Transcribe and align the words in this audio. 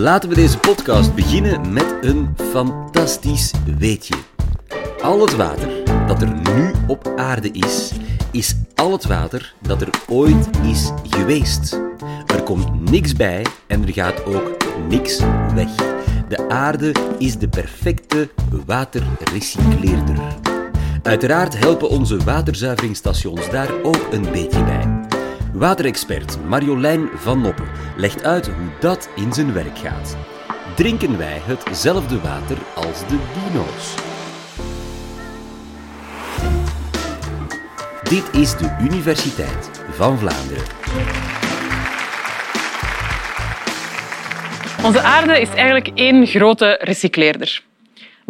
Laten 0.00 0.28
we 0.28 0.34
deze 0.34 0.58
podcast 0.58 1.14
beginnen 1.14 1.72
met 1.72 1.96
een 2.00 2.36
fantastisch 2.50 3.52
weetje. 3.78 4.14
Al 5.02 5.20
het 5.20 5.36
water 5.36 5.68
dat 6.06 6.22
er 6.22 6.34
nu 6.34 6.72
op 6.86 7.12
aarde 7.16 7.50
is, 7.50 7.92
is 8.32 8.54
al 8.74 8.92
het 8.92 9.06
water 9.06 9.54
dat 9.62 9.80
er 9.80 9.90
ooit 10.08 10.48
is 10.66 10.90
geweest. 11.08 11.80
Er 12.26 12.42
komt 12.42 12.90
niks 12.90 13.12
bij 13.12 13.46
en 13.66 13.82
er 13.82 13.92
gaat 13.92 14.24
ook 14.24 14.56
niks 14.88 15.20
weg. 15.54 15.74
De 16.28 16.48
aarde 16.48 16.94
is 17.18 17.38
de 17.38 17.48
perfecte 17.48 18.30
waterrecycleerder. 18.66 20.18
Uiteraard 21.02 21.58
helpen 21.58 21.88
onze 21.88 22.16
waterzuiveringsstations 22.16 23.50
daar 23.50 23.70
ook 23.82 24.06
een 24.12 24.30
beetje 24.32 24.64
bij. 24.64 24.99
Waterexpert 25.52 26.44
Marjolein 26.44 27.08
van 27.14 27.40
Noppen 27.40 27.68
legt 27.96 28.24
uit 28.24 28.46
hoe 28.46 28.68
dat 28.80 29.08
in 29.16 29.32
zijn 29.32 29.52
werk 29.52 29.78
gaat. 29.78 30.16
Drinken 30.76 31.18
wij 31.18 31.40
hetzelfde 31.44 32.20
water 32.20 32.56
als 32.74 32.98
de 32.98 33.18
dino's? 33.34 33.94
Dit 38.02 38.40
is 38.40 38.56
de 38.56 38.76
Universiteit 38.80 39.70
van 39.90 40.18
Vlaanderen. 40.18 40.64
Onze 44.84 45.00
aarde 45.00 45.40
is 45.40 45.48
eigenlijk 45.48 45.90
één 45.94 46.26
grote 46.26 46.78
recycleerder. 46.80 47.62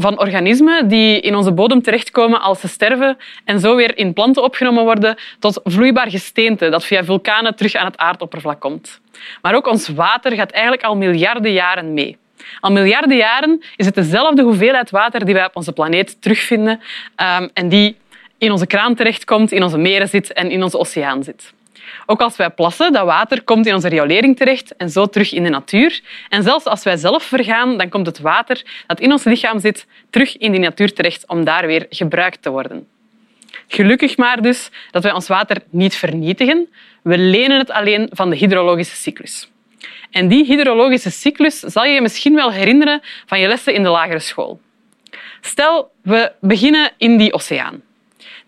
Van 0.00 0.18
organismen 0.18 0.88
die 0.88 1.20
in 1.20 1.34
onze 1.36 1.52
bodem 1.52 1.82
terechtkomen 1.82 2.40
als 2.40 2.60
ze 2.60 2.68
sterven 2.68 3.16
en 3.44 3.60
zo 3.60 3.76
weer 3.76 3.98
in 3.98 4.12
planten 4.12 4.42
opgenomen 4.42 4.84
worden, 4.84 5.16
tot 5.38 5.60
vloeibaar 5.64 6.10
gesteente 6.10 6.68
dat 6.68 6.84
via 6.84 7.04
vulkanen 7.04 7.56
terug 7.56 7.74
aan 7.74 7.86
het 7.86 7.96
aardoppervlak 7.96 8.60
komt. 8.60 9.00
Maar 9.42 9.54
ook 9.54 9.66
ons 9.66 9.88
water 9.88 10.32
gaat 10.32 10.50
eigenlijk 10.50 10.82
al 10.82 10.96
miljarden 10.96 11.52
jaren 11.52 11.94
mee. 11.94 12.16
Al 12.60 12.72
miljarden 12.72 13.16
jaren 13.16 13.62
is 13.76 13.86
het 13.86 13.94
dezelfde 13.94 14.42
hoeveelheid 14.42 14.90
water 14.90 15.24
die 15.24 15.34
wij 15.34 15.44
op 15.44 15.56
onze 15.56 15.72
planeet 15.72 16.22
terugvinden 16.22 16.80
ehm, 17.16 17.48
en 17.54 17.68
die 17.68 17.96
in 18.38 18.50
onze 18.52 18.66
kraan 18.66 18.94
terechtkomt, 18.94 19.52
in 19.52 19.62
onze 19.62 19.78
meren 19.78 20.08
zit 20.08 20.32
en 20.32 20.50
in 20.50 20.62
onze 20.62 20.78
oceaan 20.78 21.22
zit. 21.22 21.52
Ook 22.06 22.20
als 22.20 22.36
wij 22.36 22.50
plassen, 22.50 22.92
dat 22.92 23.04
water 23.04 23.42
komt 23.42 23.66
in 23.66 23.74
onze 23.74 23.88
riolering 23.88 24.36
terecht 24.36 24.76
en 24.76 24.90
zo 24.90 25.06
terug 25.06 25.32
in 25.32 25.42
de 25.42 25.48
natuur. 25.48 26.00
En 26.28 26.42
zelfs 26.42 26.64
als 26.64 26.82
wij 26.82 26.96
zelf 26.96 27.22
vergaan, 27.22 27.78
dan 27.78 27.88
komt 27.88 28.06
het 28.06 28.18
water 28.18 28.62
dat 28.86 29.00
in 29.00 29.12
ons 29.12 29.24
lichaam 29.24 29.60
zit 29.60 29.86
terug 30.10 30.36
in 30.36 30.52
die 30.52 30.60
natuur 30.60 30.92
terecht 30.92 31.26
om 31.26 31.44
daar 31.44 31.66
weer 31.66 31.86
gebruikt 31.88 32.42
te 32.42 32.50
worden. 32.50 32.86
Gelukkig 33.68 34.16
maar 34.16 34.42
dus 34.42 34.70
dat 34.90 35.02
wij 35.02 35.12
ons 35.12 35.28
water 35.28 35.56
niet 35.70 35.94
vernietigen. 35.94 36.68
We 37.02 37.18
lenen 37.18 37.58
het 37.58 37.70
alleen 37.70 38.08
van 38.12 38.30
de 38.30 38.36
hydrologische 38.36 38.96
cyclus. 38.96 39.50
En 40.10 40.28
die 40.28 40.44
hydrologische 40.44 41.10
cyclus 41.10 41.58
zal 41.58 41.84
je 41.84 41.92
je 41.92 42.00
misschien 42.00 42.34
wel 42.34 42.52
herinneren 42.52 43.00
van 43.26 43.40
je 43.40 43.48
lessen 43.48 43.74
in 43.74 43.82
de 43.82 43.88
lagere 43.88 44.18
school. 44.18 44.60
Stel, 45.40 45.90
we 46.02 46.32
beginnen 46.40 46.92
in 46.96 47.16
die 47.16 47.32
oceaan. 47.32 47.82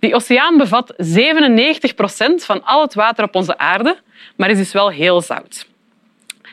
Die 0.03 0.14
oceaan 0.14 0.56
bevat 0.56 0.95
97 0.97 1.95
procent 1.95 2.45
van 2.45 2.64
al 2.64 2.83
het 2.83 2.95
water 2.95 3.25
op 3.25 3.34
onze 3.34 3.58
aarde, 3.58 3.98
maar 4.36 4.50
is 4.50 4.56
dus 4.56 4.72
wel 4.72 4.91
heel 4.91 5.20
zout. 5.20 5.67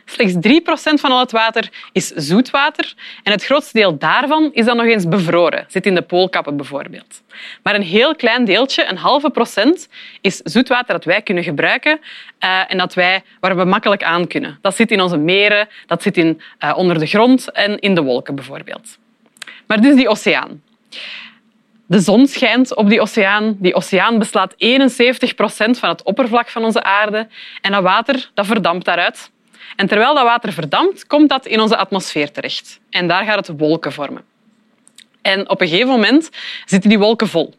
Slechts 0.06 0.36
3 0.40 0.62
procent 0.62 1.00
van 1.00 1.12
al 1.12 1.20
het 1.20 1.32
water 1.32 1.70
is 1.92 2.08
zoetwater 2.08 2.94
en 3.24 3.32
het 3.32 3.46
grootste 3.46 3.80
deel 3.80 3.98
daarvan 3.98 4.50
is 4.54 4.66
dan 4.66 4.78
nog 4.78 4.86
eens 4.86 5.08
bevroren, 5.08 5.66
zit 5.68 5.86
in 5.86 5.96
de 5.96 6.02
poolkappen 6.02 6.58
bijvoorbeeld. 6.58 7.22
Maar 7.64 7.76
een 7.76 7.82
heel 7.82 8.16
klein 8.16 8.46
deeltje, 8.46 8.86
een 8.86 8.98
halve 8.98 9.30
procent, 9.30 9.88
is 10.22 10.38
zoetwater 10.38 10.94
dat 10.94 11.06
wij 11.06 11.22
kunnen 11.22 11.44
gebruiken 11.44 12.00
uh, 12.40 12.72
en 12.72 12.78
dat 12.78 12.94
wij, 12.94 13.24
waar 13.40 13.58
we 13.58 13.64
makkelijk 13.64 14.04
aan 14.04 14.28
kunnen. 14.28 14.58
Dat 14.62 14.76
zit 14.76 14.92
in 14.92 15.02
onze 15.02 15.18
meren, 15.18 15.68
dat 15.86 16.02
zit 16.02 16.18
in, 16.18 16.42
uh, 16.64 16.74
onder 16.78 17.00
de 17.00 17.06
grond 17.06 17.52
en 17.52 17.80
in 17.80 17.96
de 17.96 18.02
wolken 18.02 18.36
bijvoorbeeld. 18.36 18.98
Maar 19.68 19.82
dus 19.82 19.96
die 19.96 20.10
oceaan. 20.10 20.62
De 21.90 22.00
zon 22.00 22.28
schijnt 22.28 22.76
op 22.76 22.90
die 22.90 23.02
oceaan. 23.02 23.56
Die 23.60 23.76
oceaan 23.76 24.20
beslaat 24.20 24.54
71 24.58 25.36
procent 25.36 25.80
van 25.80 25.90
het 25.90 26.04
oppervlak 26.04 26.50
van 26.50 26.64
onze 26.64 26.84
aarde. 26.84 27.28
En 27.62 27.72
dat 27.72 27.84
water 27.84 28.30
dat 28.34 28.46
verdampt 28.46 28.86
daaruit. 28.86 29.32
En 29.76 29.88
terwijl 29.88 30.14
dat 30.14 30.24
water 30.24 30.54
verdampt, 30.54 31.08
komt 31.08 31.30
dat 31.30 31.46
in 31.46 31.60
onze 31.60 31.78
atmosfeer 31.78 32.32
terecht. 32.32 32.80
En 32.90 33.08
daar 33.08 33.24
gaat 33.24 33.48
het 33.48 33.60
wolken 33.60 33.92
vormen. 33.92 34.24
En 35.22 35.50
op 35.50 35.62
een 35.62 35.68
gegeven 35.68 35.90
moment 35.90 36.30
zitten 36.66 36.90
die 36.90 37.00
wolken 37.00 37.28
vol. 37.28 37.54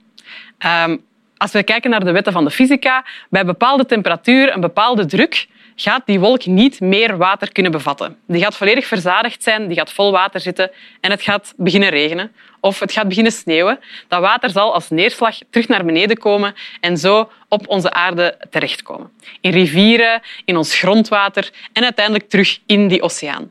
Um, 0.85 1.05
als 1.37 1.53
we 1.53 1.63
kijken 1.63 1.91
naar 1.91 2.05
de 2.05 2.13
wetten 2.13 2.33
van 2.33 2.45
de 2.45 2.51
fysica, 2.51 3.05
bij 3.31 3.45
bepaalde 3.45 3.87
temperatuur, 3.87 4.55
een 4.55 4.61
bepaalde 4.61 5.07
druk, 5.07 5.47
gaat 5.81 6.03
die 6.05 6.21
wolk 6.21 6.47
niet 6.47 6.81
meer 6.81 7.17
water 7.17 7.53
kunnen 7.53 7.73
bevatten. 7.73 8.19
Die 8.27 8.43
gaat 8.43 8.57
volledig 8.57 8.87
verzadigd 8.87 9.43
zijn, 9.43 9.69
die 9.69 9.77
gaat 9.77 9.93
vol 9.93 10.13
water 10.13 10.41
zitten 10.41 10.71
en 11.01 11.11
het 11.11 11.23
gaat 11.23 11.55
beginnen 11.57 11.89
regenen 11.89 12.33
of 12.61 12.81
het 12.81 12.93
gaat 12.93 13.09
beginnen 13.09 13.33
sneeuwen. 13.33 13.81
Dat 14.09 14.21
water 14.21 14.51
zal 14.51 14.75
als 14.75 14.91
neerslag 14.91 15.39
terug 15.51 15.69
naar 15.69 15.85
beneden 15.85 16.19
komen 16.19 16.55
en 16.81 16.97
zo 16.97 17.31
op 17.49 17.69
onze 17.69 17.93
aarde 17.93 18.39
terechtkomen. 18.51 19.11
In 19.41 19.51
rivieren, 19.51 20.23
in 20.45 20.57
ons 20.57 20.79
grondwater 20.79 21.51
en 21.73 21.85
uiteindelijk 21.85 22.29
terug 22.29 22.59
in 22.67 22.89
die 22.89 23.03
oceaan. 23.03 23.51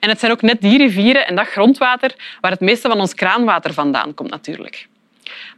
En 0.00 0.08
het 0.08 0.20
zijn 0.20 0.32
ook 0.32 0.42
net 0.42 0.60
die 0.60 0.78
rivieren 0.78 1.26
en 1.26 1.34
dat 1.34 1.46
grondwater 1.46 2.14
waar 2.40 2.50
het 2.50 2.60
meeste 2.60 2.88
van 2.88 3.00
ons 3.00 3.14
kraanwater 3.14 3.72
vandaan 3.74 4.14
komt 4.14 4.30
natuurlijk. 4.30 4.88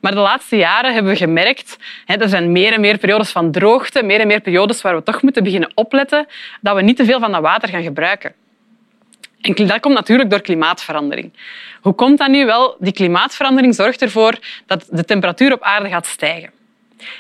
Maar 0.01 0.13
de 0.13 0.19
laatste 0.19 0.57
jaren 0.57 0.93
hebben 0.93 1.13
we 1.13 1.19
gemerkt, 1.19 1.77
hè, 2.05 2.15
er 2.15 2.29
zijn 2.29 2.53
meer 2.53 2.73
en 2.73 2.81
meer 2.81 2.99
periodes 2.99 3.31
van 3.31 3.51
droogte, 3.51 4.03
meer 4.03 4.21
en 4.21 4.27
meer 4.27 4.41
periodes 4.41 4.83
waar 4.83 4.97
we 4.97 5.03
toch 5.03 5.23
moeten 5.23 5.45
beginnen 5.45 5.73
opletten 5.75 6.27
dat 6.61 6.77
we 6.77 6.83
niet 6.83 6.97
te 6.97 7.05
veel 7.05 7.21
van 7.21 7.33
dat 7.33 7.43
water 7.43 7.69
gaan 7.69 7.83
gebruiken. 7.83 8.35
En 9.41 9.67
dat 9.67 9.81
komt 9.81 9.95
natuurlijk 9.95 10.31
door 10.31 10.41
klimaatverandering. 10.41 11.33
Hoe 11.81 11.95
komt 11.95 12.19
dat 12.19 12.29
nu? 12.29 12.45
Wel, 12.47 12.77
die 12.79 12.93
klimaatverandering 12.93 13.75
zorgt 13.75 14.03
ervoor 14.03 14.39
dat 14.67 14.87
de 14.91 15.05
temperatuur 15.05 15.53
op 15.53 15.63
aarde 15.63 15.89
gaat 15.89 16.07
stijgen. 16.07 16.51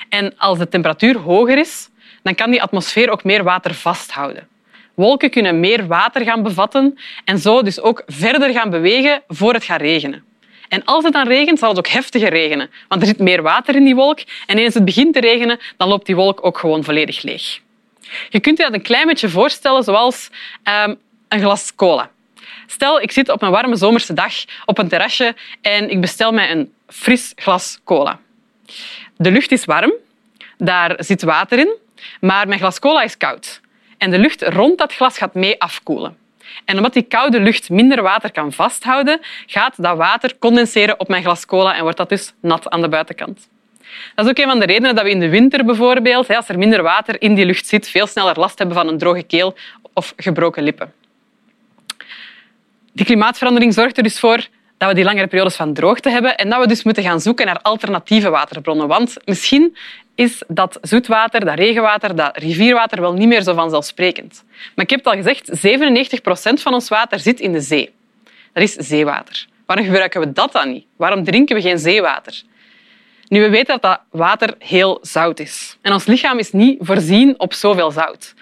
En 0.08 0.34
als 0.38 0.58
de 0.58 0.68
temperatuur 0.68 1.18
hoger 1.18 1.58
is, 1.58 1.88
dan 2.22 2.34
kan 2.34 2.50
die 2.50 2.62
atmosfeer 2.62 3.10
ook 3.10 3.24
meer 3.24 3.42
water 3.42 3.74
vasthouden. 3.74 4.48
Wolken 4.94 5.30
kunnen 5.30 5.60
meer 5.60 5.86
water 5.86 6.24
gaan 6.24 6.42
bevatten 6.42 6.98
en 7.24 7.38
zo 7.38 7.62
dus 7.62 7.80
ook 7.80 8.02
verder 8.06 8.52
gaan 8.52 8.70
bewegen 8.70 9.22
voor 9.28 9.52
het 9.52 9.64
gaat 9.64 9.80
regenen. 9.80 10.24
En 10.74 10.84
als 10.84 11.04
het 11.04 11.12
dan 11.12 11.26
regent, 11.26 11.58
zal 11.58 11.68
het 11.68 11.78
ook 11.78 11.88
heftiger 11.88 12.28
regenen, 12.28 12.70
want 12.88 13.00
er 13.00 13.06
zit 13.06 13.18
meer 13.18 13.42
water 13.42 13.74
in 13.74 13.84
die 13.84 13.94
wolk 13.94 14.18
en 14.46 14.58
eens 14.58 14.74
het 14.74 14.84
begint 14.84 15.14
te 15.14 15.20
regenen, 15.20 15.60
dan 15.76 15.88
loopt 15.88 16.06
die 16.06 16.14
wolk 16.14 16.44
ook 16.44 16.58
gewoon 16.58 16.84
volledig 16.84 17.22
leeg. 17.22 17.60
Je 18.28 18.40
kunt 18.40 18.58
je 18.58 18.64
dat 18.64 18.72
een 18.72 18.82
klein 18.82 19.06
beetje 19.06 19.28
voorstellen 19.28 19.82
zoals 19.82 20.30
um, 20.84 20.96
een 21.28 21.40
glas 21.40 21.74
cola. 21.74 22.10
Stel, 22.66 23.00
ik 23.00 23.12
zit 23.12 23.28
op 23.28 23.42
een 23.42 23.50
warme 23.50 23.76
zomerse 23.76 24.12
dag 24.12 24.32
op 24.64 24.78
een 24.78 24.88
terrasje 24.88 25.34
en 25.60 25.90
ik 25.90 26.00
bestel 26.00 26.32
mij 26.32 26.50
een 26.50 26.72
fris 26.88 27.32
glas 27.36 27.78
cola. 27.84 28.18
De 29.16 29.30
lucht 29.30 29.52
is 29.52 29.64
warm, 29.64 29.92
daar 30.58 30.94
zit 30.98 31.22
water 31.22 31.58
in, 31.58 31.74
maar 32.20 32.48
mijn 32.48 32.60
glas 32.60 32.78
cola 32.78 33.02
is 33.02 33.16
koud. 33.16 33.60
En 33.98 34.10
de 34.10 34.18
lucht 34.18 34.42
rond 34.42 34.78
dat 34.78 34.92
glas 34.92 35.18
gaat 35.18 35.34
mee 35.34 35.60
afkoelen. 35.60 36.23
En 36.64 36.76
omdat 36.76 36.92
die 36.92 37.02
koude 37.02 37.40
lucht 37.40 37.70
minder 37.70 38.02
water 38.02 38.32
kan 38.32 38.52
vasthouden, 38.52 39.20
gaat 39.46 39.82
dat 39.82 39.96
water 39.96 40.38
condenseren 40.38 41.00
op 41.00 41.08
mijn 41.08 41.22
glas 41.22 41.46
cola 41.46 41.76
en 41.76 41.82
wordt 41.82 41.96
dat 41.96 42.08
dus 42.08 42.32
nat 42.40 42.68
aan 42.68 42.80
de 42.80 42.88
buitenkant. 42.88 43.48
Dat 44.14 44.24
is 44.24 44.30
ook 44.30 44.38
een 44.38 44.48
van 44.50 44.58
de 44.58 44.66
redenen 44.66 44.94
dat 44.94 45.04
we 45.04 45.10
in 45.10 45.20
de 45.20 45.28
winter 45.28 45.64
bijvoorbeeld, 45.64 46.30
als 46.30 46.48
er 46.48 46.58
minder 46.58 46.82
water 46.82 47.22
in 47.22 47.34
die 47.34 47.46
lucht 47.46 47.66
zit, 47.66 47.88
veel 47.88 48.06
sneller 48.06 48.38
last 48.38 48.58
hebben 48.58 48.76
van 48.76 48.88
een 48.88 48.98
droge 48.98 49.22
keel 49.22 49.54
of 49.92 50.12
gebroken 50.16 50.62
lippen. 50.62 50.92
Die 52.92 53.06
klimaatverandering 53.06 53.74
zorgt 53.74 53.96
er 53.96 54.02
dus 54.02 54.18
voor 54.18 54.46
dat 54.78 54.88
we 54.88 54.94
die 54.94 55.04
langere 55.04 55.26
periodes 55.26 55.56
van 55.56 55.74
droogte 55.74 56.10
hebben 56.10 56.36
en 56.36 56.50
dat 56.50 56.60
we 56.60 56.66
dus 56.66 56.82
moeten 56.82 57.02
gaan 57.02 57.20
zoeken 57.20 57.46
naar 57.46 57.60
alternatieve 57.62 58.30
waterbronnen. 58.30 58.88
Want 58.88 59.16
misschien 59.24 59.76
is 60.14 60.42
dat 60.48 60.78
zoetwater, 60.82 61.44
dat 61.44 61.54
regenwater, 61.54 62.16
dat 62.16 62.36
rivierwater 62.36 63.00
wel 63.00 63.12
niet 63.12 63.28
meer 63.28 63.42
zo 63.42 63.54
vanzelfsprekend. 63.54 64.44
Maar 64.74 64.84
ik 64.84 64.90
heb 64.90 64.98
het 64.98 65.08
al 65.08 65.14
gezegd, 65.14 65.48
97 65.52 66.20
procent 66.20 66.62
van 66.62 66.74
ons 66.74 66.88
water 66.88 67.18
zit 67.18 67.40
in 67.40 67.52
de 67.52 67.60
zee. 67.60 67.94
Dat 68.52 68.62
is 68.62 68.72
zeewater. 68.72 69.46
Waarom 69.66 69.84
gebruiken 69.84 70.20
we 70.20 70.32
dat 70.32 70.52
dan 70.52 70.72
niet? 70.72 70.84
Waarom 70.96 71.24
drinken 71.24 71.56
we 71.56 71.62
geen 71.62 71.78
zeewater? 71.78 72.42
Nu, 73.28 73.40
we 73.40 73.48
weten 73.48 73.66
dat 73.80 73.82
dat 73.82 74.00
water 74.10 74.54
heel 74.58 74.98
zout 75.02 75.40
is. 75.40 75.76
En 75.82 75.92
ons 75.92 76.06
lichaam 76.06 76.38
is 76.38 76.52
niet 76.52 76.76
voorzien 76.80 77.34
op 77.38 77.52
zoveel 77.52 77.90
zout. 77.90 78.34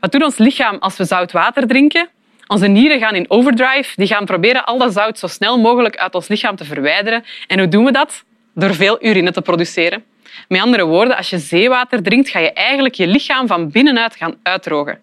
Wat 0.00 0.12
doet 0.12 0.22
ons 0.22 0.36
lichaam 0.36 0.76
als 0.78 0.96
we 0.96 1.04
zout 1.04 1.32
water 1.32 1.66
drinken? 1.66 2.08
Onze 2.46 2.66
nieren 2.66 2.98
gaan 2.98 3.14
in 3.14 3.30
overdrive. 3.30 3.92
Die 3.94 4.06
gaan 4.06 4.24
proberen 4.24 4.64
al 4.64 4.78
dat 4.78 4.92
zout 4.92 5.18
zo 5.18 5.26
snel 5.26 5.58
mogelijk 5.58 5.96
uit 5.96 6.14
ons 6.14 6.28
lichaam 6.28 6.56
te 6.56 6.64
verwijderen. 6.64 7.24
En 7.46 7.58
hoe 7.58 7.68
doen 7.68 7.84
we 7.84 7.92
dat? 7.92 8.24
Door 8.54 8.74
veel 8.74 9.04
urine 9.04 9.32
te 9.32 9.42
produceren. 9.42 10.04
Met 10.48 10.60
andere 10.60 10.84
woorden, 10.84 11.16
als 11.16 11.30
je 11.30 11.38
zeewater 11.38 12.02
drinkt, 12.02 12.28
ga 12.28 12.38
je 12.38 12.52
eigenlijk 12.52 12.94
je 12.94 13.06
lichaam 13.06 13.46
van 13.46 13.70
binnenuit 13.70 14.16
gaan 14.16 14.34
uitdrogen. 14.42 14.98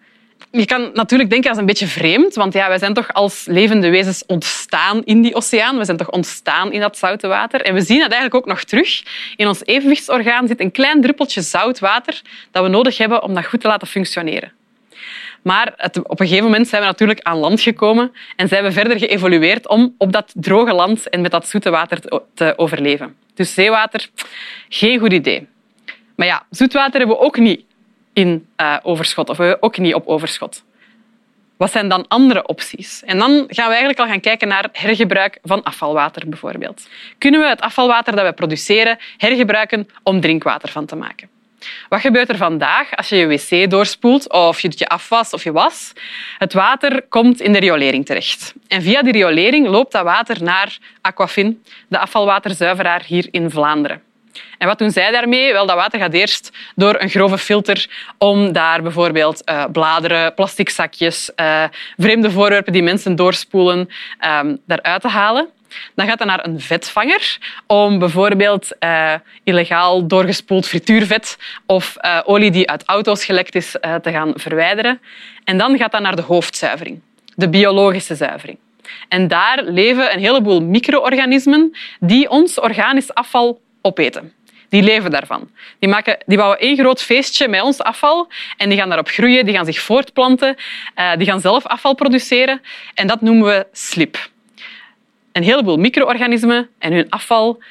Je 0.50 0.64
kan 0.64 0.90
natuurlijk 0.94 1.30
denken, 1.30 1.42
dat 1.42 1.52
is 1.52 1.58
een 1.58 1.66
beetje 1.66 1.86
vreemd, 1.86 2.34
want 2.34 2.52
ja, 2.52 2.68
wij 2.68 2.78
zijn 2.78 2.94
toch 2.94 3.12
als 3.12 3.44
levende 3.46 3.90
wezens 3.90 4.26
ontstaan 4.26 5.04
in 5.04 5.22
die 5.22 5.34
oceaan. 5.34 5.78
We 5.78 5.84
zijn 5.84 5.96
toch 5.96 6.10
ontstaan 6.10 6.72
in 6.72 6.80
dat 6.80 6.98
zoute 6.98 7.26
water. 7.26 7.62
En 7.62 7.74
we 7.74 7.80
zien 7.80 7.98
dat 7.98 8.10
eigenlijk 8.10 8.34
ook 8.34 8.46
nog 8.46 8.64
terug. 8.64 9.02
In 9.36 9.48
ons 9.48 9.64
evenwichtsorgaan 9.64 10.46
zit 10.46 10.60
een 10.60 10.70
klein 10.70 11.00
druppeltje 11.00 11.40
zout 11.40 11.78
water 11.78 12.22
dat 12.50 12.62
we 12.62 12.68
nodig 12.68 12.98
hebben 12.98 13.22
om 13.22 13.34
dat 13.34 13.46
goed 13.46 13.60
te 13.60 13.68
laten 13.68 13.86
functioneren. 13.86 14.52
Maar 15.42 15.90
op 16.02 16.20
een 16.20 16.26
gegeven 16.26 16.44
moment 16.44 16.68
zijn 16.68 16.80
we 16.82 16.86
natuurlijk 16.86 17.20
aan 17.20 17.36
land 17.36 17.60
gekomen 17.60 18.12
en 18.36 18.48
zijn 18.48 18.64
we 18.64 18.72
verder 18.72 18.98
geëvolueerd 18.98 19.68
om 19.68 19.94
op 19.98 20.12
dat 20.12 20.32
droge 20.34 20.72
land 20.72 21.08
en 21.08 21.20
met 21.20 21.30
dat 21.30 21.48
zoete 21.48 21.70
water 21.70 22.00
te, 22.34 22.52
overleven. 22.56 23.16
Dus 23.34 23.54
zeewater, 23.54 24.08
geen 24.68 24.98
goed 24.98 25.12
idee. 25.12 25.48
Maar 26.16 26.26
ja, 26.26 26.46
zoetwater 26.50 26.98
hebben 26.98 27.16
we 27.16 27.22
ook 27.22 27.38
niet 27.38 27.64
in 28.12 28.46
uh, 28.56 28.76
overschot, 28.82 29.28
of 29.28 29.36
we 29.36 29.56
ook 29.60 29.78
niet 29.78 29.94
op 29.94 30.06
overschot. 30.06 30.64
Wat 31.56 31.72
zijn 31.72 31.88
dan 31.88 32.08
andere 32.08 32.46
opties? 32.46 33.02
En 33.04 33.18
dan 33.18 33.30
gaan 33.30 33.66
we 33.66 33.70
eigenlijk 33.70 33.98
al 33.98 34.06
gaan 34.06 34.20
kijken 34.20 34.48
naar 34.48 34.68
hergebruik 34.72 35.38
van 35.42 35.62
afvalwater 35.62 36.28
bijvoorbeeld. 36.28 36.88
Kunnen 37.18 37.40
we 37.40 37.46
het 37.46 37.60
afvalwater 37.60 38.16
dat 38.16 38.26
we 38.26 38.32
produceren 38.32 38.98
hergebruiken 39.16 39.88
om 40.02 40.20
drinkwater 40.20 40.68
van 40.68 40.86
te 40.86 40.96
maken? 40.96 41.28
Wat 41.88 42.00
gebeurt 42.00 42.28
er 42.28 42.36
vandaag 42.36 42.96
als 42.96 43.08
je 43.08 43.16
je 43.16 43.26
wc 43.26 43.70
doorspoelt 43.70 44.32
of 44.32 44.60
je 44.60 44.68
doet 44.68 44.78
je 44.78 44.88
afwas 44.88 45.32
of 45.32 45.44
je 45.44 45.52
was? 45.52 45.92
Het 46.38 46.52
water 46.52 47.02
komt 47.08 47.40
in 47.40 47.52
de 47.52 47.58
riolering 47.58 48.06
terecht. 48.06 48.54
En 48.68 48.82
via 48.82 49.02
die 49.02 49.12
riolering 49.12 49.66
loopt 49.66 49.92
dat 49.92 50.02
water 50.02 50.42
naar 50.42 50.78
Aquafin, 51.00 51.62
de 51.88 51.98
afvalwaterzuiveraar 51.98 53.02
hier 53.06 53.28
in 53.30 53.50
Vlaanderen. 53.50 54.02
En 54.58 54.66
wat 54.66 54.78
doen 54.78 54.90
zij 54.90 55.10
daarmee? 55.10 55.52
Wel, 55.52 55.66
dat 55.66 55.76
water 55.76 55.98
gaat 56.00 56.12
eerst 56.12 56.50
door 56.74 57.00
een 57.00 57.10
grove 57.10 57.38
filter 57.38 57.88
om 58.18 58.52
daar 58.52 58.82
bijvoorbeeld 58.82 59.42
uh, 59.44 59.64
bladeren, 59.72 60.34
plastic 60.34 60.68
zakjes, 60.70 61.30
uh, 61.36 61.64
vreemde 61.96 62.30
voorwerpen 62.30 62.72
die 62.72 62.82
mensen 62.82 63.16
doorspoelen, 63.16 63.88
um, 64.42 64.58
daaruit 64.66 65.00
te 65.00 65.08
halen. 65.08 65.48
Dan 65.94 66.06
gaat 66.06 66.18
het 66.18 66.28
naar 66.28 66.44
een 66.44 66.60
vetvanger 66.60 67.38
om 67.66 67.98
bijvoorbeeld 67.98 68.68
uh, 68.80 69.14
illegaal 69.44 70.06
doorgespoeld 70.06 70.66
frituurvet 70.66 71.38
of 71.66 71.96
uh, 72.00 72.20
olie 72.24 72.50
die 72.50 72.70
uit 72.70 72.84
auto's 72.84 73.24
gelekt 73.24 73.54
is 73.54 73.76
uh, 73.80 73.94
te 73.94 74.10
gaan 74.10 74.32
verwijderen. 74.34 75.00
En 75.44 75.58
dan 75.58 75.76
gaat 75.76 75.92
dat 75.92 76.00
naar 76.00 76.16
de 76.16 76.22
hoofdzuivering, 76.22 77.00
de 77.34 77.48
biologische 77.48 78.14
zuivering. 78.14 78.58
En 79.08 79.28
daar 79.28 79.62
leven 79.64 80.12
een 80.12 80.20
heleboel 80.20 80.62
micro-organismen 80.62 81.76
die 82.00 82.30
ons 82.30 82.60
organisch 82.60 83.14
afval 83.14 83.60
opeten. 83.82 84.32
Die 84.68 84.82
leven 84.82 85.10
daarvan. 85.10 85.50
Die, 85.78 85.88
maken, 85.88 86.18
die 86.26 86.36
bouwen 86.36 86.58
één 86.58 86.76
groot 86.76 87.02
feestje 87.02 87.48
met 87.48 87.62
ons 87.62 87.78
afval 87.78 88.28
en 88.56 88.68
die 88.68 88.78
gaan 88.78 88.88
daarop 88.88 89.08
groeien, 89.08 89.44
die 89.44 89.54
gaan 89.54 89.64
zich 89.64 89.80
voortplanten, 89.80 90.56
die 91.16 91.26
gaan 91.26 91.40
zelf 91.40 91.66
afval 91.66 91.94
produceren 91.94 92.62
en 92.94 93.06
dat 93.06 93.20
noemen 93.20 93.46
we 93.46 93.66
slip 93.72 94.30
een 95.32 95.42
heleboel 95.42 95.76
micro-organismen 95.76 96.68
en 96.78 96.92
hun 96.92 97.10
afval 97.10 97.62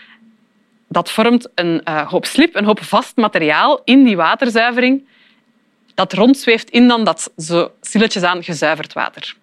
dat 0.87 1.11
vormt 1.11 1.49
een 1.55 1.81
uh, 1.85 2.07
hoop 2.07 2.25
slip, 2.25 2.55
een 2.55 2.65
hoop 2.65 2.83
vast 2.83 3.15
materiaal 3.15 3.81
in 3.83 4.03
die 4.03 4.15
waterzuivering 4.15 5.07
dat 5.93 6.13
rondzweeft 6.13 6.69
in 6.69 6.87
dan 6.87 7.03
dat 7.03 7.31
zo 7.37 7.71
stilletjes 7.81 8.23
aan 8.23 8.43
gezuiverd 8.43 8.93
water. 8.93 9.35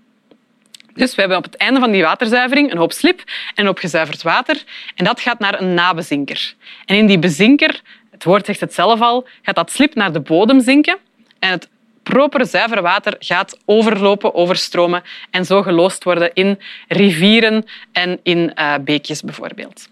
Dus 0.95 1.15
we 1.15 1.21
hebben 1.21 1.39
op 1.39 1.45
het 1.45 1.57
einde 1.57 1.81
van 1.81 1.91
die 1.91 2.03
waterzuivering 2.03 2.71
een 2.71 2.79
hoop 2.79 2.93
slip 2.93 3.19
en 3.19 3.27
een 3.55 3.67
hoop 3.67 3.79
gezuiverd 3.79 4.23
water. 4.23 4.65
En 4.95 5.05
dat 5.05 5.21
gaat 5.21 5.39
naar 5.39 5.61
een 5.61 5.75
nabezinker. 5.75 6.55
En 6.85 6.97
in 6.97 7.07
die 7.07 7.19
bezinker, 7.19 7.81
het 8.11 8.25
woord 8.25 8.47
zegt 8.47 8.61
het 8.61 8.75
zelf 8.75 9.01
al, 9.01 9.29
gaat 9.43 9.55
dat 9.55 9.71
slip 9.71 9.95
naar 9.95 10.13
de 10.13 10.21
bodem 10.21 10.61
zinken. 10.61 10.97
En 11.39 11.51
het 11.51 11.69
proper 12.13 12.47
zuiver 12.47 12.83
water 12.83 13.17
gaat 13.19 13.59
overlopen, 13.65 14.35
overstromen 14.35 15.03
en 15.31 15.45
zo 15.45 15.63
geloosd 15.63 16.05
worden 16.05 16.31
in 16.35 16.59
rivieren 16.89 17.65
en 17.93 18.21
in 18.23 18.53
uh, 18.55 18.75
beekjes 18.81 19.23
bijvoorbeeld. 19.23 19.89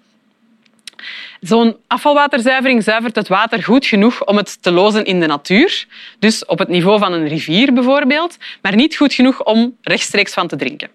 Zo'n 1.41 1.77
afvalwaterzuivering 1.87 2.83
zuivert 2.83 3.17
het 3.17 3.29
water 3.29 3.63
goed 3.63 3.87
genoeg 3.87 4.25
om 4.25 4.37
het 4.37 4.63
te 4.63 4.71
lozen 4.71 5.05
in 5.05 5.21
de 5.21 5.27
natuur, 5.27 5.87
dus 6.19 6.45
op 6.45 6.59
het 6.59 6.69
niveau 6.69 6.99
van 6.99 7.13
een 7.13 7.29
rivier 7.29 7.73
bijvoorbeeld, 7.73 8.37
maar 8.63 8.75
niet 8.75 8.97
goed 8.97 9.15
genoeg 9.15 9.45
om 9.45 9.77
rechtstreeks 9.83 10.33
van 10.33 10.49
te 10.49 10.57
drinken. 10.57 10.91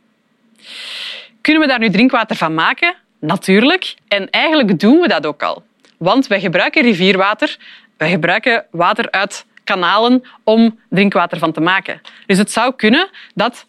Kunnen 1.41 1.61
we 1.61 1.67
daar 1.67 1.79
nu 1.79 1.89
drinkwater 1.89 2.35
van 2.35 2.53
maken? 2.53 2.95
Natuurlijk. 3.19 3.95
En 4.07 4.29
eigenlijk 4.29 4.79
doen 4.79 4.99
we 4.99 5.07
dat 5.07 5.25
ook 5.25 5.43
al. 5.43 5.63
Want 5.97 6.27
wij 6.27 6.39
gebruiken 6.39 6.81
rivierwater, 6.81 7.57
wij 7.97 8.09
gebruiken 8.09 8.65
water 8.71 9.11
uit 9.11 9.45
kanalen 9.69 10.23
om 10.43 10.79
drinkwater 10.89 11.37
van 11.37 11.51
te 11.51 11.61
maken. 11.61 12.01
Dus 12.25 12.37
het 12.37 12.51
zou 12.51 12.73
kunnen 12.75 13.09
dat 13.33 13.65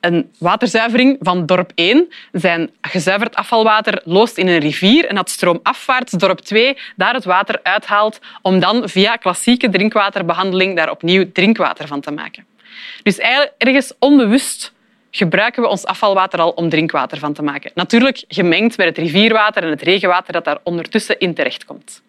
een 0.00 0.30
waterzuivering 0.38 1.16
van 1.20 1.46
dorp 1.46 1.72
1 1.74 2.08
zijn 2.32 2.70
gezuiverd 2.80 3.34
afvalwater 3.34 4.00
loost 4.04 4.36
in 4.38 4.48
een 4.48 4.58
rivier 4.58 5.06
en 5.06 5.14
dat 5.14 5.30
stroomafwaarts 5.30 6.12
dorp 6.12 6.38
2 6.38 6.76
daar 6.96 7.14
het 7.14 7.24
water 7.24 7.60
uithaalt 7.62 8.18
om 8.42 8.60
dan 8.60 8.88
via 8.88 9.16
klassieke 9.16 9.68
drinkwaterbehandeling 9.68 10.76
daar 10.76 10.90
opnieuw 10.90 11.32
drinkwater 11.32 11.86
van 11.86 12.00
te 12.00 12.10
maken. 12.10 12.44
Dus 13.02 13.18
eigenlijk 13.18 13.54
ergens 13.58 13.92
onbewust 13.98 14.72
gebruiken 15.10 15.62
we 15.62 15.68
ons 15.68 15.84
afvalwater 15.84 16.40
al 16.40 16.50
om 16.50 16.68
drinkwater 16.68 17.18
van 17.18 17.32
te 17.32 17.42
maken. 17.42 17.70
Natuurlijk 17.74 18.24
gemengd 18.28 18.76
met 18.76 18.86
het 18.86 18.98
rivierwater 18.98 19.62
en 19.62 19.70
het 19.70 19.82
regenwater 19.82 20.32
dat 20.32 20.44
daar 20.44 20.58
ondertussen 20.62 21.18
in 21.18 21.34
terechtkomt. 21.34 22.02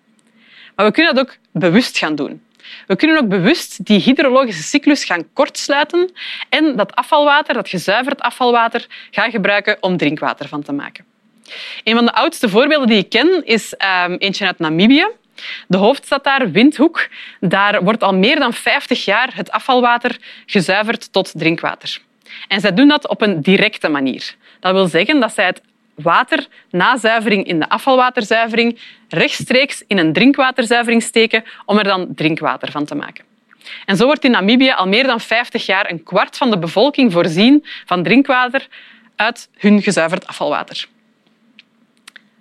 Maar 0.76 0.86
we 0.86 0.92
kunnen 0.92 1.16
dat 1.16 1.26
ook 1.26 1.38
bewust 1.52 1.98
gaan 1.98 2.16
doen. 2.16 2.42
We 2.88 2.96
kunnen 2.96 3.18
ook 3.18 3.28
bewust 3.28 3.86
die 3.86 4.00
hydrologische 4.00 4.64
cyclus 4.64 5.04
gaan 5.04 5.34
kortsluiten 5.34 6.12
en 6.50 6.76
dat 6.76 6.96
afvalwater, 6.96 7.54
dat 7.54 7.70
gezuiverd 7.70 8.22
afvalwater, 8.22 8.86
gaan 9.12 9.32
gebruiken 9.32 9.78
om 9.80 9.98
drinkwater 9.98 10.48
van 10.48 10.64
te 10.64 10.72
maken. 10.72 11.06
Een 11.84 11.96
van 11.96 12.06
de 12.06 12.14
oudste 12.14 12.50
voorbeelden 12.50 12.88
die 12.88 12.98
ik 12.98 13.10
ken 13.10 13.46
is 13.46 13.74
um, 14.06 14.16
eentje 14.16 14.46
uit 14.46 14.60
Namibië. 14.60 15.08
De 15.68 15.78
hoofdstad 15.78 16.24
daar, 16.24 16.52
Windhoek, 16.52 17.08
daar 17.40 17.84
wordt 17.84 18.04
al 18.04 18.14
meer 18.14 18.40
dan 18.40 18.54
50 18.54 19.06
jaar 19.06 19.30
het 19.34 19.52
afvalwater 19.52 20.18
gezuiverd 20.46 21.12
tot 21.12 21.32
drinkwater. 21.36 22.00
En 22.48 22.62
zij 22.62 22.74
doen 22.74 22.88
dat 22.88 23.08
op 23.08 23.22
een 23.22 23.42
directe 23.42 23.90
manier. 23.90 24.36
Dat 24.60 24.74
wil 24.74 24.88
zeggen 24.88 25.20
dat 25.20 25.34
zij 25.34 25.46
het 25.46 25.62
water 26.02 26.48
na 26.70 26.98
zuivering 26.98 27.46
in 27.46 27.60
de 27.60 27.70
afvalwaterzuivering 27.70 28.80
rechtstreeks 29.10 29.84
in 29.88 29.98
een 29.98 30.14
drinkwaterzuivering 30.14 31.04
steken 31.04 31.44
om 31.66 31.78
er 31.78 31.84
dan 31.84 32.08
drinkwater 32.16 32.72
van 32.72 32.86
te 32.86 32.96
maken. 32.96 33.26
En 33.86 33.98
zo 33.98 34.06
wordt 34.06 34.24
in 34.24 34.32
Namibië 34.32 34.72
al 34.72 34.88
meer 34.88 35.04
dan 35.04 35.20
50 35.20 35.66
jaar 35.66 35.92
een 35.92 36.04
kwart 36.04 36.38
van 36.38 36.50
de 36.50 36.60
bevolking 36.60 37.12
voorzien 37.12 37.66
van 37.86 38.04
drinkwater 38.04 38.68
uit 39.16 39.50
hun 39.58 39.82
gezuiverd 39.82 40.28
afvalwater. 40.28 40.88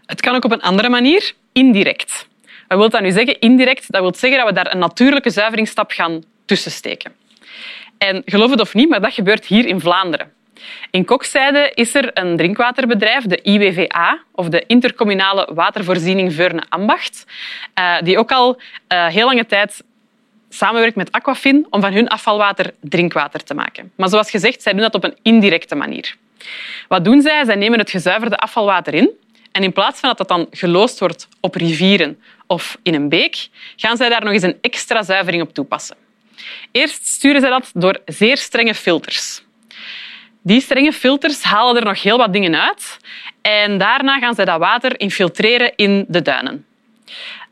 Het 0.07 0.21
kan 0.21 0.35
ook 0.35 0.45
op 0.45 0.53
een 0.53 0.63
andere 0.63 0.89
manier, 0.89 1.33
indirect. 1.53 2.29
Wat 2.69 2.79
wil 2.79 2.89
dat 2.89 3.01
nu 3.01 3.11
zeggen? 3.11 3.41
Indirect, 3.41 3.93
dat 3.93 4.01
wil 4.01 4.15
zeggen 4.15 4.39
dat 4.39 4.49
we 4.49 4.55
daar 4.55 4.73
een 4.73 4.79
natuurlijke 4.79 5.31
zuiveringsstap 5.31 5.91
gaan 5.91 6.25
tussensteken. 6.45 7.13
En 7.99 8.23
geloof 8.25 8.51
het 8.51 8.61
of 8.61 8.75
niet, 8.75 8.89
maar 8.89 9.01
dat 9.01 9.15
gebeurt 9.15 9.47
hier 9.47 9.67
in 9.67 9.81
Vlaanderen. 9.81 10.33
In 10.91 11.05
Kokzijde 11.05 11.73
is 11.75 11.95
er 11.95 12.11
een 12.15 12.37
drinkwaterbedrijf, 12.37 13.25
de 13.25 13.43
IWVA, 13.43 14.19
of 14.33 14.49
de 14.49 14.65
Intercommunale 14.67 15.49
Watervoorziening 15.55 16.33
Veurne-Ambacht, 16.33 17.27
eh, 17.75 17.97
die 18.03 18.19
ook 18.19 18.33
al 18.33 18.61
uh, 18.93 19.07
heel 19.07 19.27
lange 19.27 19.47
tijd 19.47 19.83
samenwerkt 20.49 20.97
met 20.97 21.13
Aquafin 21.13 21.67
om 21.71 21.81
van 21.81 21.93
hun 21.93 22.09
afvalwater 22.09 22.75
drinkwater 22.81 23.45
te 23.45 23.55
maken. 23.55 23.93
Maar 23.95 24.09
zoals 24.09 24.31
gezegd, 24.31 24.63
zij 24.63 24.73
doen 24.73 24.81
dat 24.81 24.95
op 24.95 25.05
een 25.05 25.17
indirecte 25.23 25.75
manier. 25.75 26.17
Wat 26.89 27.05
doen 27.05 27.23
zij? 27.23 27.45
Zij 27.45 27.55
nemen 27.55 27.79
het 27.79 27.91
gezuiverde 27.91 28.37
afvalwater 28.37 28.95
in 28.95 29.11
en 29.53 29.63
in 29.63 29.73
plaats 29.73 30.01
van 30.01 30.09
dat 30.09 30.19
dat 30.19 30.29
dan 30.29 30.47
geloosd 30.51 30.99
wordt 30.99 31.29
op 31.41 31.55
rivieren 31.55 32.19
of 32.47 32.79
in 32.83 32.95
een 32.95 33.09
beek, 33.09 33.49
gaan 33.77 33.97
zij 33.97 34.09
daar 34.09 34.25
nog 34.25 34.33
eens 34.33 34.43
een 34.43 34.59
extra 34.61 35.03
zuivering 35.03 35.43
op 35.43 35.55
toepassen. 35.55 35.97
Eerst 36.73 37.07
sturen 37.07 37.41
zij 37.41 37.51
dat 37.51 37.71
door 37.75 38.01
zeer 38.07 38.37
strenge 38.37 38.75
filters. 38.75 39.43
Die 40.43 40.61
strenge 40.61 40.93
filters 40.93 41.43
halen 41.43 41.77
er 41.77 41.85
nog 41.85 42.03
heel 42.03 42.19
wat 42.19 42.33
dingen 42.33 42.61
uit 42.61 42.99
en 43.43 43.79
daarna 43.79 44.19
gaan 44.19 44.35
ze 44.35 44.45
dat 44.45 44.59
water 44.59 45.01
infiltreren 45.01 45.73
in 45.77 46.05
de 46.09 46.23
duinen. 46.23 46.67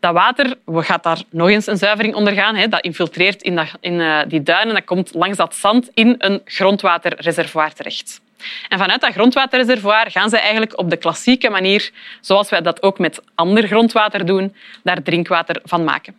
Dat 0.01 0.13
water 0.15 0.55
gaat 0.67 1.03
daar 1.03 1.23
nog 1.31 1.49
eens 1.49 1.67
een 1.67 1.77
zuivering 1.77 2.15
ondergaan. 2.15 2.71
Dat 2.71 2.81
infiltreert 2.85 3.43
in, 3.43 3.69
in 3.81 4.01
eh, 4.01 4.19
die 4.29 4.43
duinen. 4.43 4.75
Dat 4.75 4.85
komt 4.85 5.15
langs 5.15 5.37
dat 5.37 5.55
zand 5.55 5.91
in 5.95 6.15
een 6.19 6.41
grondwaterreservoir 6.45 7.73
terecht. 7.73 8.21
En 8.69 8.79
vanuit 8.79 9.01
dat 9.01 9.13
grondwaterreservoir 9.13 10.11
gaan 10.11 10.31
ze 10.31 10.39
eigenlijk 10.39 10.79
op 10.79 10.91
de 10.91 10.97
klassieke 10.97 11.51
manier, 11.51 11.91
zoals 12.21 12.51
wij 12.51 12.61
dat 12.61 12.83
ook 12.83 12.99
met 12.99 13.23
ander 13.35 13.67
grondwater 13.67 14.27
doen, 14.27 14.55
daar 14.83 15.03
drinkwater 15.03 15.61
van 15.65 15.85
maken. 15.85 16.17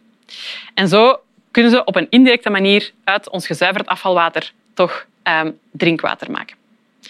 En 0.74 0.88
zo 0.88 1.20
kunnen 1.52 1.72
ze 1.72 1.84
op 1.84 1.96
een 1.96 2.08
indirecte 2.10 2.50
manier 2.50 2.92
uit 3.04 3.30
ons 3.30 3.46
gezuiverd 3.46 3.88
afvalwater 3.88 4.52
toch 4.78 5.06
um, 5.24 5.60
drinkwater 5.72 6.32
maken. 6.32 6.56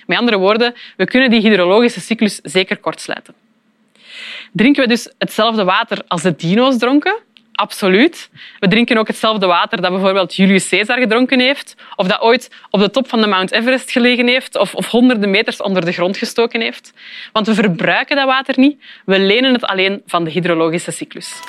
Met 0.06 0.18
andere 0.18 0.38
woorden, 0.38 0.76
we 0.98 1.06
kunnen 1.06 1.30
die 1.30 1.42
hydrologische 1.42 2.00
cyclus 2.00 2.40
zeker 2.44 2.78
kortsluiten. 2.78 3.34
Drinken 4.52 4.82
we 4.82 4.90
dus 4.90 5.10
hetzelfde 5.18 5.64
water 5.64 6.02
als 6.08 6.22
de 6.22 6.36
dino's 6.36 6.78
dronken? 6.78 7.18
Absoluut. 7.52 8.30
We 8.60 8.68
drinken 8.68 8.98
ook 8.98 9.08
hetzelfde 9.08 9.46
water 9.46 9.82
dat 9.82 9.92
bijvoorbeeld 9.92 10.36
Julius 10.36 10.70
Caesar 10.70 11.00
gedronken 11.00 11.40
heeft, 11.40 11.76
of 11.96 12.08
dat 12.08 12.22
ooit 12.22 12.52
op 12.70 12.80
de 12.80 12.90
top 12.90 13.10
van 13.10 13.22
de 13.22 13.28
Mount 13.28 13.52
Everest 13.52 13.92
gelegen 13.92 14.28
heeft, 14.28 14.58
of, 14.58 14.76
of 14.76 14.88
honderden 14.88 15.30
meters 15.30 15.62
onder 15.62 15.86
de 15.86 15.92
grond 15.92 16.18
gestoken 16.18 16.62
heeft. 16.62 16.94
Want 17.32 17.48
we 17.48 17.54
verbruiken 17.54 18.16
dat 18.16 18.26
water 18.26 18.54
niet, 18.58 18.82
we 19.06 19.20
lenen 19.20 19.54
het 19.54 19.64
alleen 19.64 20.02
van 20.06 20.24
de 20.24 20.30
hydrologische 20.30 20.92
cyclus. 20.92 21.40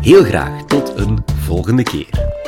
Heel 0.00 0.24
graag 0.24 0.64
tot 0.64 0.92
een 0.96 1.24
volgende 1.42 1.82
keer. 1.82 2.39